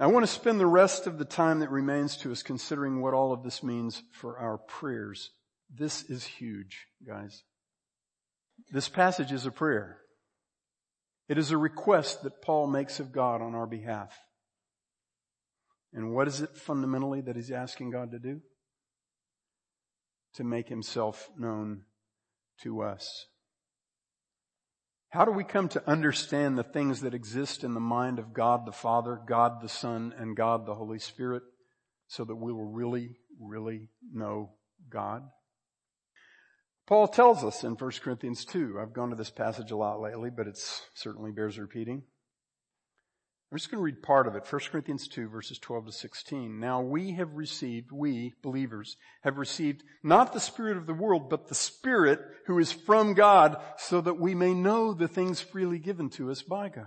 [0.01, 3.15] I want to spend the rest of the time that remains to us considering what
[3.15, 5.31] all of this means for our prayers.
[5.75, 7.43] This is huge, guys.
[8.71, 9.99] This passage is a prayer.
[11.29, 14.17] It is a request that Paul makes of God on our behalf.
[15.93, 18.41] And what is it fundamentally that he's asking God to do?
[20.35, 21.83] To make himself known
[22.63, 23.27] to us.
[25.11, 28.66] How do we come to understand the things that exist in the mind of God
[28.66, 31.42] the Father, God the Son, and God the Holy Spirit
[32.09, 34.51] so that we will really, really know
[34.90, 35.23] God?
[36.87, 40.31] Paul tells us in 1 Corinthians 2, I've gone to this passage a lot lately,
[40.31, 40.59] but it
[40.94, 42.03] certainly bears repeating.
[43.51, 44.45] I'm just going to read part of it.
[44.51, 46.61] 1 Corinthians 2 verses 12 to 16.
[46.61, 51.49] Now we have received, we believers have received not the spirit of the world, but
[51.49, 56.11] the spirit who is from God so that we may know the things freely given
[56.11, 56.85] to us by God.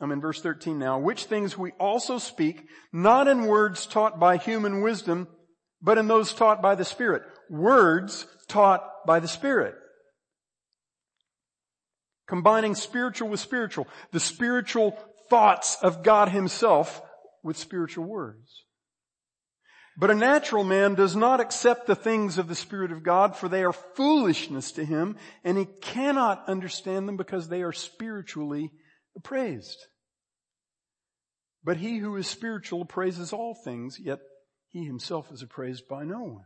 [0.00, 4.36] I'm in verse 13 now, which things we also speak, not in words taught by
[4.36, 5.28] human wisdom,
[5.80, 7.22] but in those taught by the Spirit.
[7.48, 9.76] Words taught by the Spirit.
[12.26, 13.86] Combining spiritual with spiritual.
[14.12, 17.02] The spiritual thoughts of God himself
[17.42, 18.64] with spiritual words.
[19.96, 23.48] But a natural man does not accept the things of the Spirit of God for
[23.48, 28.72] they are foolishness to him and he cannot understand them because they are spiritually
[29.16, 29.86] appraised.
[31.62, 34.18] But he who is spiritual appraises all things, yet
[34.70, 36.44] he himself is appraised by no one.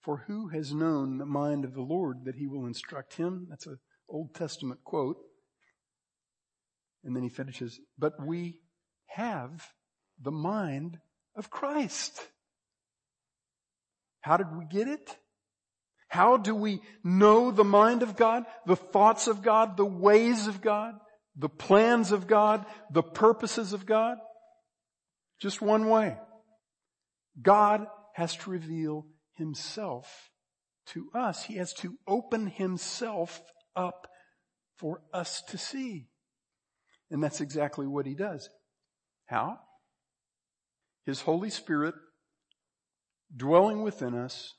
[0.00, 3.46] For who has known the mind of the Lord that he will instruct him?
[3.50, 3.76] That's a
[4.08, 5.18] Old Testament quote.
[7.04, 8.60] And then he finishes, but we
[9.06, 9.70] have
[10.20, 10.98] the mind
[11.36, 12.20] of Christ.
[14.20, 15.16] How did we get it?
[16.08, 20.60] How do we know the mind of God, the thoughts of God, the ways of
[20.60, 20.94] God,
[21.36, 24.18] the plans of God, the purposes of God?
[25.40, 26.16] Just one way.
[27.40, 30.30] God has to reveal himself
[30.86, 31.44] to us.
[31.44, 33.42] He has to open himself
[33.76, 34.08] up
[34.76, 36.08] for us to see.
[37.10, 38.48] And that's exactly what he does.
[39.26, 39.58] How?
[41.04, 41.94] His Holy Spirit
[43.34, 44.54] dwelling within us,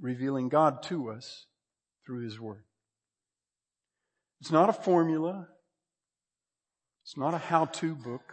[0.00, 1.46] revealing God to us
[2.06, 2.64] through his word.
[4.40, 5.48] It's not a formula.
[7.04, 8.32] It's not a how-to book.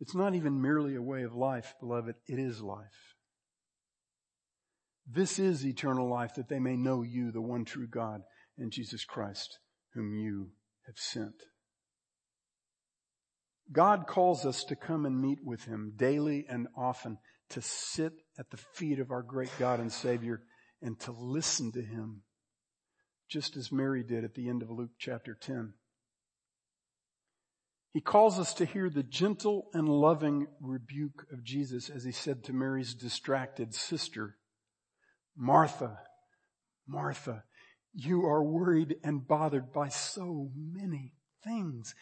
[0.00, 2.14] It's not even merely a way of life, beloved.
[2.28, 3.15] It is life.
[5.06, 8.22] This is eternal life that they may know you, the one true God,
[8.58, 9.58] and Jesus Christ,
[9.94, 10.50] whom you
[10.86, 11.34] have sent.
[13.72, 17.18] God calls us to come and meet with Him daily and often,
[17.50, 20.42] to sit at the feet of our great God and Savior
[20.82, 22.22] and to listen to Him,
[23.28, 25.74] just as Mary did at the end of Luke chapter 10.
[27.92, 32.44] He calls us to hear the gentle and loving rebuke of Jesus as he said
[32.44, 34.36] to Mary's distracted sister,
[35.36, 35.98] Martha,
[36.86, 37.44] Martha,
[37.92, 41.12] you are worried and bothered by so many
[41.44, 41.94] things,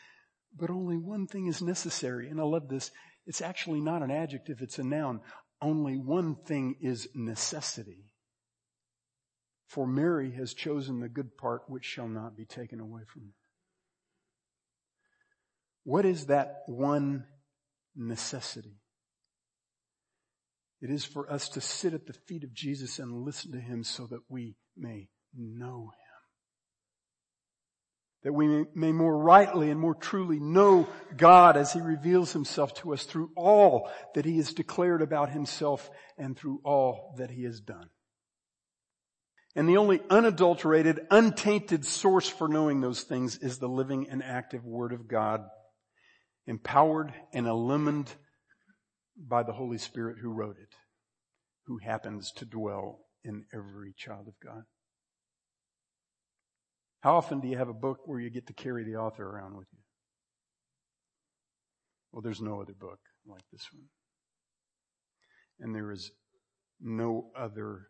[0.57, 2.29] but only one thing is necessary.
[2.29, 2.91] And I love this.
[3.27, 5.21] It's actually not an adjective, it's a noun.
[5.61, 8.11] Only one thing is necessity.
[9.67, 13.35] For Mary has chosen the good part which shall not be taken away from her.
[15.85, 17.25] What is that one
[17.97, 18.84] necessity?
[20.85, 23.85] It is for us to sit at the feet of Jesus and listen to Him
[23.85, 26.01] so that we may know Him.
[28.25, 32.93] That we may more rightly and more truly know God as He reveals Himself to
[32.93, 37.61] us through all that He has declared about Himself and through all that He has
[37.61, 37.89] done.
[39.57, 44.67] And the only unadulterated, untainted source for knowing those things is the living and active
[44.67, 45.45] Word of God,
[46.47, 48.13] empowered and illumined
[49.17, 50.75] by the Holy Spirit who wrote it,
[51.67, 54.65] who happens to dwell in every child of God.
[57.01, 59.57] How often do you have a book where you get to carry the author around
[59.57, 59.79] with you?
[62.13, 63.87] Well, there's no other book like this one.
[65.61, 66.11] And there is
[66.81, 67.89] no other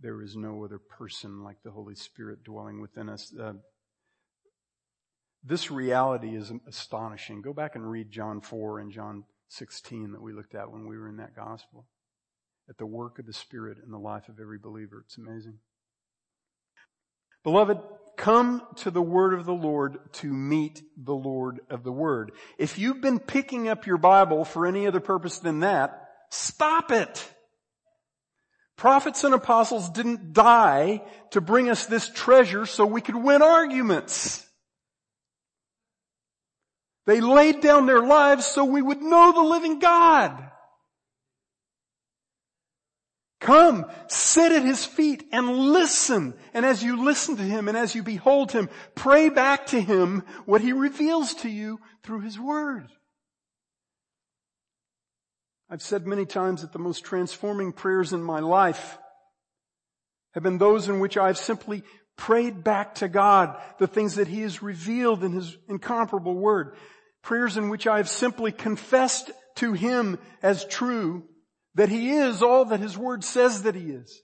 [0.00, 3.32] there is no other person like the Holy Spirit dwelling within us.
[3.36, 3.54] Uh,
[5.42, 7.42] this reality is astonishing.
[7.42, 10.96] Go back and read John 4 and John 16 that we looked at when we
[10.96, 11.86] were in that gospel.
[12.68, 15.02] At the work of the Spirit in the life of every believer.
[15.06, 15.58] It's amazing.
[17.42, 17.78] Beloved,
[18.16, 22.32] come to the word of the Lord to meet the Lord of the word.
[22.58, 27.26] If you've been picking up your Bible for any other purpose than that, stop it.
[28.76, 34.47] Prophets and apostles didn't die to bring us this treasure so we could win arguments.
[37.08, 40.44] They laid down their lives so we would know the living God.
[43.40, 46.34] Come, sit at his feet and listen.
[46.52, 50.22] And as you listen to him and as you behold him, pray back to him
[50.44, 52.88] what he reveals to you through his word.
[55.70, 58.98] I've said many times that the most transforming prayers in my life
[60.34, 61.84] have been those in which I've simply
[62.18, 66.76] prayed back to God the things that He has revealed in His incomparable Word.
[67.22, 71.24] Prayers in which I've simply confessed to Him as true
[71.74, 74.20] that He is all that His Word says that He is.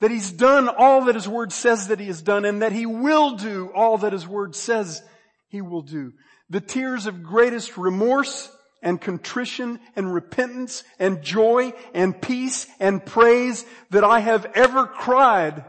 [0.00, 2.86] That He's done all that His Word says that He has done and that He
[2.86, 5.02] will do all that His Word says
[5.48, 6.12] He will do.
[6.50, 8.50] The tears of greatest remorse
[8.82, 15.64] and contrition and repentance and joy and peace and praise that I have ever cried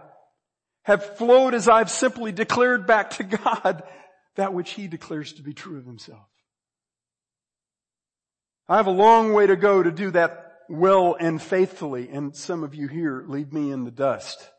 [0.83, 3.83] have flowed as I've simply declared back to God
[4.35, 6.27] that which He declares to be true of Himself.
[8.67, 12.63] I have a long way to go to do that well and faithfully, and some
[12.63, 14.49] of you here leave me in the dust.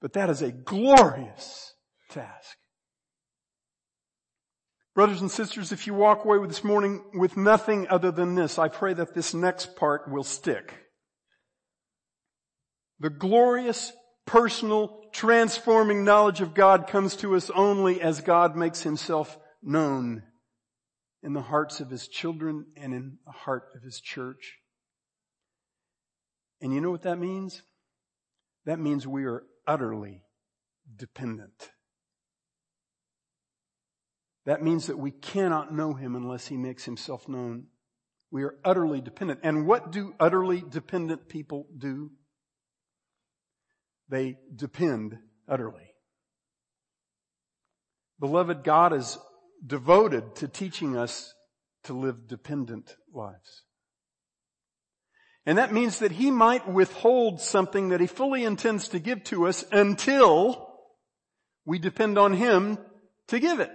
[0.00, 1.74] But that is a glorious
[2.10, 2.56] task.
[4.94, 8.58] Brothers and sisters, if you walk away with this morning with nothing other than this,
[8.58, 10.74] I pray that this next part will stick.
[13.00, 13.92] The glorious,
[14.26, 20.22] personal, transforming knowledge of God comes to us only as God makes himself known
[21.22, 24.58] in the hearts of his children and in the heart of his church.
[26.60, 27.62] And you know what that means?
[28.66, 30.22] That means we are utterly
[30.96, 31.70] dependent.
[34.44, 37.66] That means that we cannot know him unless he makes himself known.
[38.30, 39.40] We are utterly dependent.
[39.42, 42.10] And what do utterly dependent people do?
[44.08, 45.18] They depend
[45.48, 45.94] utterly.
[48.18, 49.18] Beloved, God is
[49.64, 51.34] devoted to teaching us
[51.84, 53.62] to live dependent lives.
[55.44, 59.46] And that means that he might withhold something that he fully intends to give to
[59.46, 60.68] us until
[61.64, 62.78] we depend on him
[63.28, 63.70] to give it.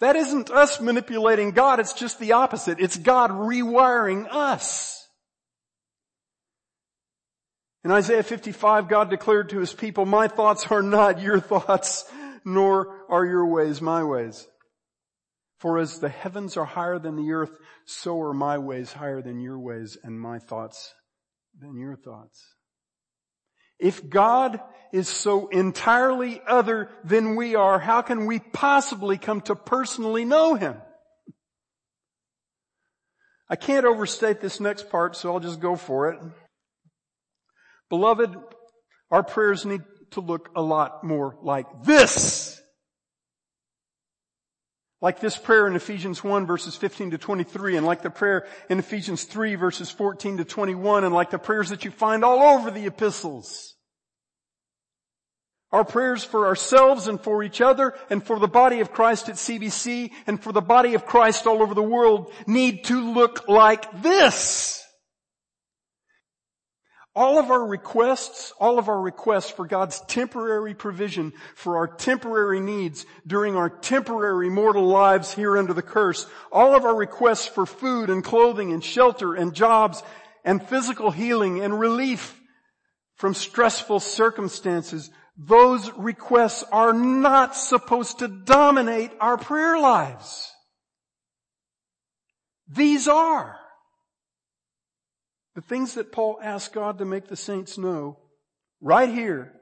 [0.00, 2.80] That isn't us manipulating God, it's just the opposite.
[2.80, 5.00] It's God rewiring us.
[7.84, 12.04] In Isaiah 55, God declared to his people, my thoughts are not your thoughts,
[12.44, 14.46] nor are your ways my ways.
[15.58, 19.40] For as the heavens are higher than the earth, so are my ways higher than
[19.40, 20.92] your ways and my thoughts
[21.58, 22.42] than your thoughts.
[23.78, 24.60] If God
[24.92, 30.54] is so entirely other than we are, how can we possibly come to personally know
[30.54, 30.76] Him?
[33.48, 36.20] I can't overstate this next part, so I'll just go for it.
[37.90, 38.34] Beloved,
[39.10, 39.82] our prayers need
[40.14, 42.60] to look a lot more like this.
[45.00, 48.78] Like this prayer in Ephesians 1 verses 15 to 23 and like the prayer in
[48.78, 52.70] Ephesians 3 verses 14 to 21 and like the prayers that you find all over
[52.70, 53.74] the epistles.
[55.72, 59.34] Our prayers for ourselves and for each other and for the body of Christ at
[59.34, 64.00] CBC and for the body of Christ all over the world need to look like
[64.00, 64.83] this.
[67.16, 72.58] All of our requests, all of our requests for God's temporary provision for our temporary
[72.58, 77.66] needs during our temporary mortal lives here under the curse, all of our requests for
[77.66, 80.02] food and clothing and shelter and jobs
[80.44, 82.40] and physical healing and relief
[83.14, 90.52] from stressful circumstances, those requests are not supposed to dominate our prayer lives.
[92.68, 93.56] These are.
[95.54, 98.18] The things that Paul asked God to make the saints know,
[98.80, 99.52] right here,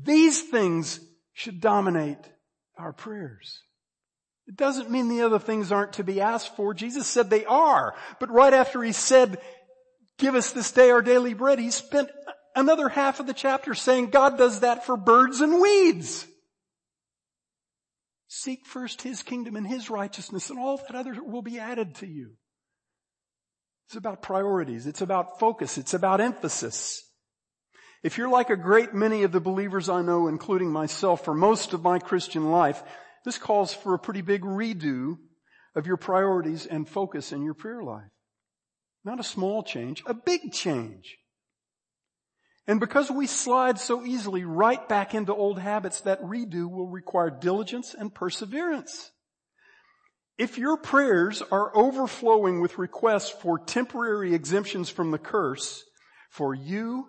[0.00, 1.00] these things
[1.32, 2.18] should dominate
[2.76, 3.62] our prayers.
[4.46, 6.74] It doesn't mean the other things aren't to be asked for.
[6.74, 7.94] Jesus said they are.
[8.18, 9.38] But right after he said,
[10.18, 12.10] give us this day our daily bread, he spent
[12.56, 16.26] another half of the chapter saying God does that for birds and weeds.
[18.26, 22.06] Seek first his kingdom and his righteousness and all that other will be added to
[22.06, 22.32] you.
[23.90, 24.86] It's about priorities.
[24.86, 25.76] It's about focus.
[25.76, 27.02] It's about emphasis.
[28.04, 31.72] If you're like a great many of the believers I know, including myself, for most
[31.72, 32.84] of my Christian life,
[33.24, 35.16] this calls for a pretty big redo
[35.74, 38.12] of your priorities and focus in your prayer life.
[39.04, 41.16] Not a small change, a big change.
[42.68, 47.28] And because we slide so easily right back into old habits, that redo will require
[47.28, 49.10] diligence and perseverance.
[50.40, 55.84] If your prayers are overflowing with requests for temporary exemptions from the curse
[56.30, 57.08] for you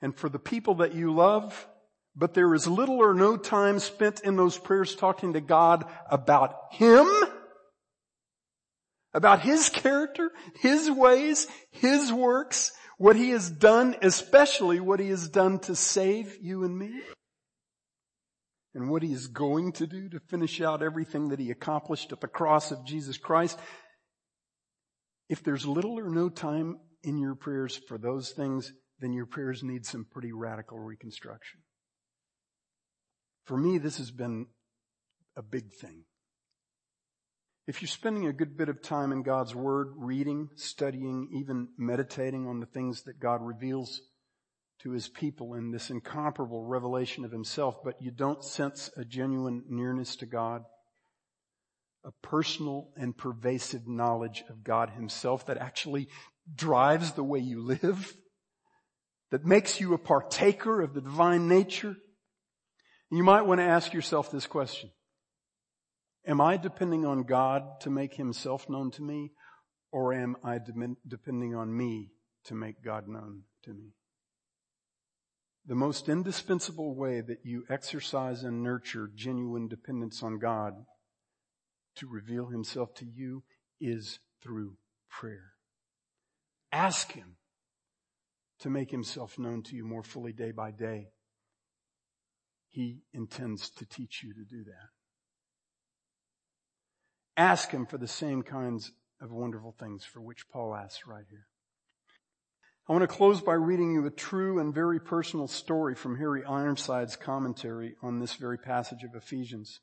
[0.00, 1.66] and for the people that you love,
[2.14, 6.54] but there is little or no time spent in those prayers talking to God about
[6.70, 7.08] Him,
[9.12, 10.30] about His character,
[10.60, 16.38] His ways, His works, what He has done, especially what He has done to save
[16.40, 17.02] you and me
[18.76, 22.20] and what he is going to do to finish out everything that he accomplished at
[22.20, 23.58] the cross of Jesus Christ,
[25.30, 28.70] if there's little or no time in your prayers for those things,
[29.00, 31.60] then your prayers need some pretty radical reconstruction.
[33.46, 34.46] For me, this has been
[35.36, 36.04] a big thing.
[37.66, 42.46] If you're spending a good bit of time in God's Word, reading, studying, even meditating
[42.46, 44.02] on the things that God reveals
[44.82, 49.64] to his people in this incomparable revelation of himself, but you don't sense a genuine
[49.68, 50.62] nearness to God,
[52.04, 56.08] a personal and pervasive knowledge of God himself that actually
[56.54, 58.14] drives the way you live,
[59.30, 61.96] that makes you a partaker of the divine nature,
[63.10, 64.90] you might want to ask yourself this question.
[66.26, 69.32] Am I depending on God to make himself known to me,
[69.92, 72.10] or am I de- depending on me
[72.44, 73.95] to make God known to me?
[75.68, 80.74] The most indispensable way that you exercise and nurture genuine dependence on God
[81.96, 83.42] to reveal himself to you
[83.80, 84.76] is through
[85.10, 85.54] prayer.
[86.70, 87.36] Ask him
[88.60, 91.08] to make himself known to you more fully day by day.
[92.68, 94.90] He intends to teach you to do that.
[97.36, 101.46] Ask him for the same kinds of wonderful things for which Paul asks right here.
[102.88, 106.44] I want to close by reading you a true and very personal story from Harry
[106.44, 109.80] Ironside's commentary on this very passage of Ephesians.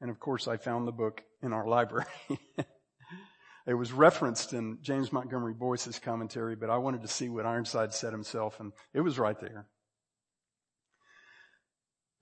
[0.00, 2.06] And of course I found the book in our library.
[3.66, 7.92] it was referenced in James Montgomery Boice's commentary, but I wanted to see what Ironside
[7.92, 9.66] said himself and it was right there.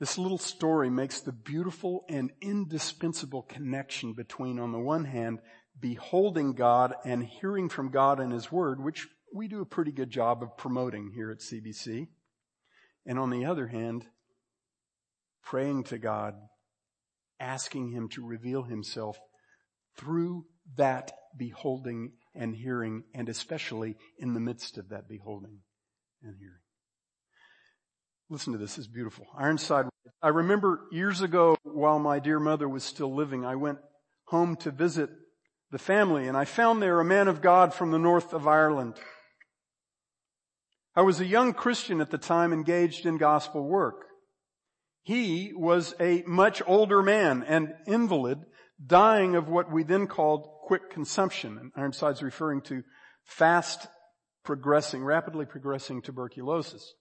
[0.00, 5.40] This little story makes the beautiful and indispensable connection between, on the one hand,
[5.78, 10.10] beholding God and hearing from God in His Word, which we do a pretty good
[10.10, 12.08] job of promoting here at CBC.
[13.06, 14.06] And on the other hand,
[15.42, 16.34] praying to God,
[17.40, 19.18] asking Him to reveal Himself
[19.96, 25.58] through that beholding and hearing, and especially in the midst of that beholding
[26.22, 26.56] and hearing.
[28.30, 29.26] Listen to this, it's beautiful.
[29.36, 29.86] Ironside,
[30.22, 33.78] I remember years ago while my dear mother was still living, I went
[34.26, 35.10] home to visit
[35.70, 38.94] the family and I found there a man of God from the north of Ireland.
[40.94, 44.04] I was a young Christian at the time engaged in gospel work.
[45.02, 48.38] He was a much older man and invalid,
[48.84, 51.58] dying of what we then called quick consumption.
[51.58, 52.82] And Ironside's referring to
[53.24, 53.88] fast
[54.44, 56.94] progressing, rapidly progressing tuberculosis.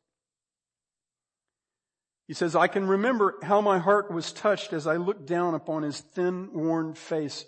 [2.27, 5.83] He says, I can remember how my heart was touched as I looked down upon
[5.83, 7.45] his thin, worn face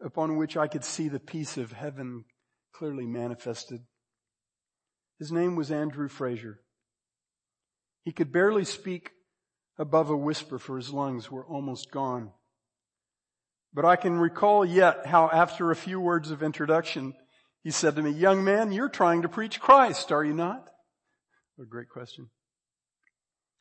[0.00, 2.24] upon which I could see the peace of heaven
[2.72, 3.80] clearly manifested.
[5.22, 6.58] His name was Andrew Fraser.
[8.02, 9.12] He could barely speak
[9.78, 12.32] above a whisper for his lungs were almost gone.
[13.72, 17.14] But I can recall yet how after a few words of introduction,
[17.62, 20.68] he said to me, young man, you're trying to preach Christ, are you not?
[21.54, 22.26] What a great question.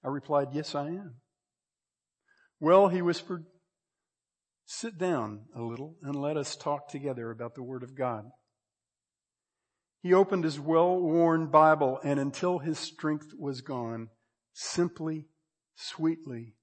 [0.04, 1.18] I replied, yes, I am.
[2.60, 3.46] Well, he whispered,
[4.66, 8.24] sit down a little and let us talk together about the Word of God.
[10.02, 14.10] He opened his well-worn Bible and until his strength was gone,
[14.54, 15.28] simply,
[15.76, 16.56] sweetly,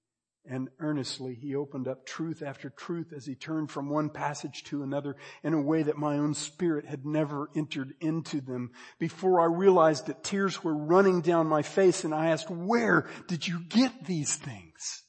[0.45, 4.83] and earnestly he opened up truth after truth as he turned from one passage to
[4.83, 5.15] another
[5.45, 8.73] in a way that my own spirit had never entered into them.
[8.99, 13.47] Before I realized that tears were running down my face and I asked, where did
[13.47, 15.05] you get these things?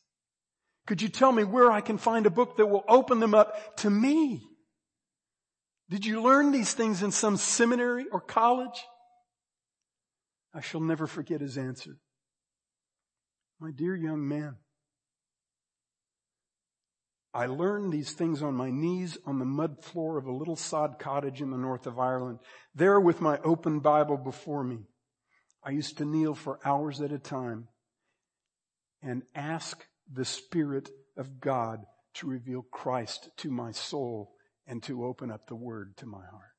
[0.85, 3.77] Could you tell me where I can find a book that will open them up
[3.77, 4.48] to me?
[5.89, 8.85] Did you learn these things in some seminary or college?
[10.53, 11.97] I shall never forget his answer.
[13.59, 14.57] My dear young man,
[17.33, 20.97] I learned these things on my knees on the mud floor of a little sod
[20.99, 22.39] cottage in the north of Ireland.
[22.73, 24.79] There with my open Bible before me,
[25.63, 27.67] I used to kneel for hours at a time
[29.01, 31.81] and ask the Spirit of God
[32.15, 34.31] to reveal Christ to my soul
[34.69, 36.53] and to open up the word to my heart.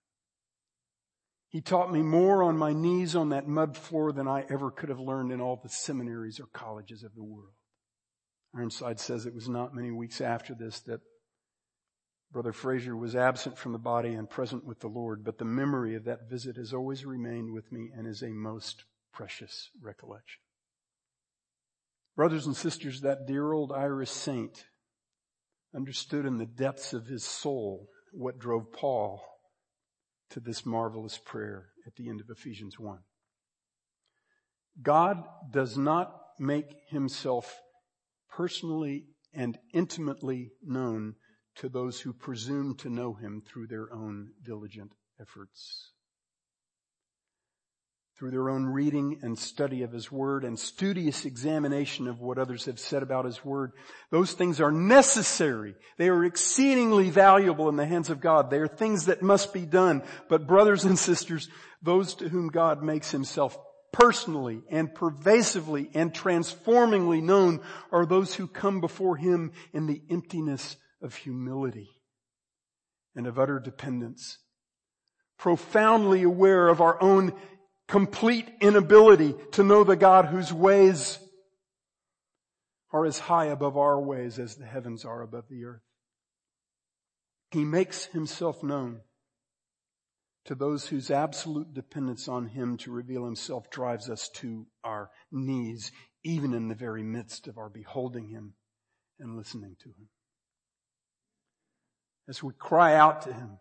[1.48, 4.88] He taught me more on my knees on that mud floor than I ever could
[4.88, 7.54] have learned in all the seminaries or colleges of the world.
[8.54, 11.00] Ironside says it was not many weeks after this that
[12.32, 15.94] Brother Fraser was absent from the body and present with the Lord, but the memory
[15.94, 20.40] of that visit has always remained with me and is a most precious recollection.
[22.16, 24.66] Brothers and sisters, that dear old Irish saint
[25.74, 29.22] understood in the depths of his soul what drove Paul
[30.30, 32.98] to this marvelous prayer at the end of Ephesians 1.
[34.82, 37.60] God does not make himself
[38.30, 41.14] personally and intimately known
[41.56, 45.92] to those who presume to know him through their own diligent efforts
[48.20, 52.66] through their own reading and study of His Word and studious examination of what others
[52.66, 53.72] have said about His Word.
[54.10, 55.74] Those things are necessary.
[55.96, 58.50] They are exceedingly valuable in the hands of God.
[58.50, 60.02] They are things that must be done.
[60.28, 61.48] But brothers and sisters,
[61.80, 63.56] those to whom God makes Himself
[63.90, 67.60] personally and pervasively and transformingly known
[67.90, 71.88] are those who come before Him in the emptiness of humility
[73.16, 74.36] and of utter dependence
[75.40, 77.32] profoundly aware of our own
[77.90, 81.18] complete inability to know the God whose ways
[82.92, 85.82] are as high above our ways as the heavens are above the earth.
[87.50, 89.00] He makes himself known
[90.44, 95.90] to those whose absolute dependence on him to reveal himself drives us to our knees,
[96.24, 98.54] even in the very midst of our beholding him
[99.18, 100.08] and listening to him.
[102.28, 103.58] As we cry out to him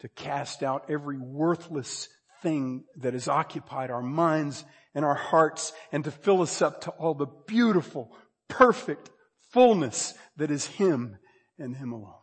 [0.00, 2.08] to cast out every worthless
[2.44, 4.64] thing that has occupied our minds
[4.94, 8.16] and our hearts and to fill us up to all the beautiful,
[8.48, 9.10] perfect
[9.50, 11.16] fullness that is Him
[11.58, 12.20] and Him alone.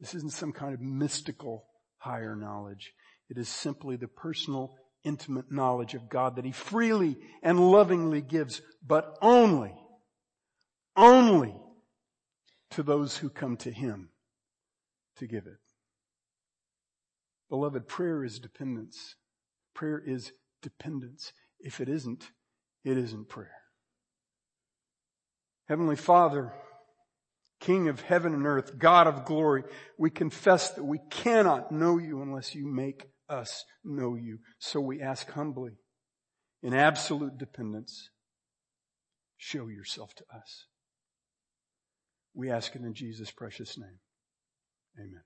[0.00, 1.64] This isn't some kind of mystical
[1.98, 2.92] higher knowledge.
[3.30, 8.60] It is simply the personal, intimate knowledge of God that He freely and lovingly gives,
[8.84, 9.74] but only,
[10.96, 11.54] only
[12.70, 14.10] to those who come to Him
[15.18, 15.67] to give it.
[17.48, 19.16] Beloved, prayer is dependence.
[19.74, 20.32] Prayer is
[20.62, 21.32] dependence.
[21.60, 22.30] If it isn't,
[22.84, 23.62] it isn't prayer.
[25.68, 26.52] Heavenly Father,
[27.60, 29.64] King of heaven and earth, God of glory,
[29.98, 34.38] we confess that we cannot know you unless you make us know you.
[34.58, 35.72] So we ask humbly,
[36.62, 38.10] in absolute dependence,
[39.36, 40.66] show yourself to us.
[42.34, 43.98] We ask it in Jesus' precious name.
[44.98, 45.22] Amen.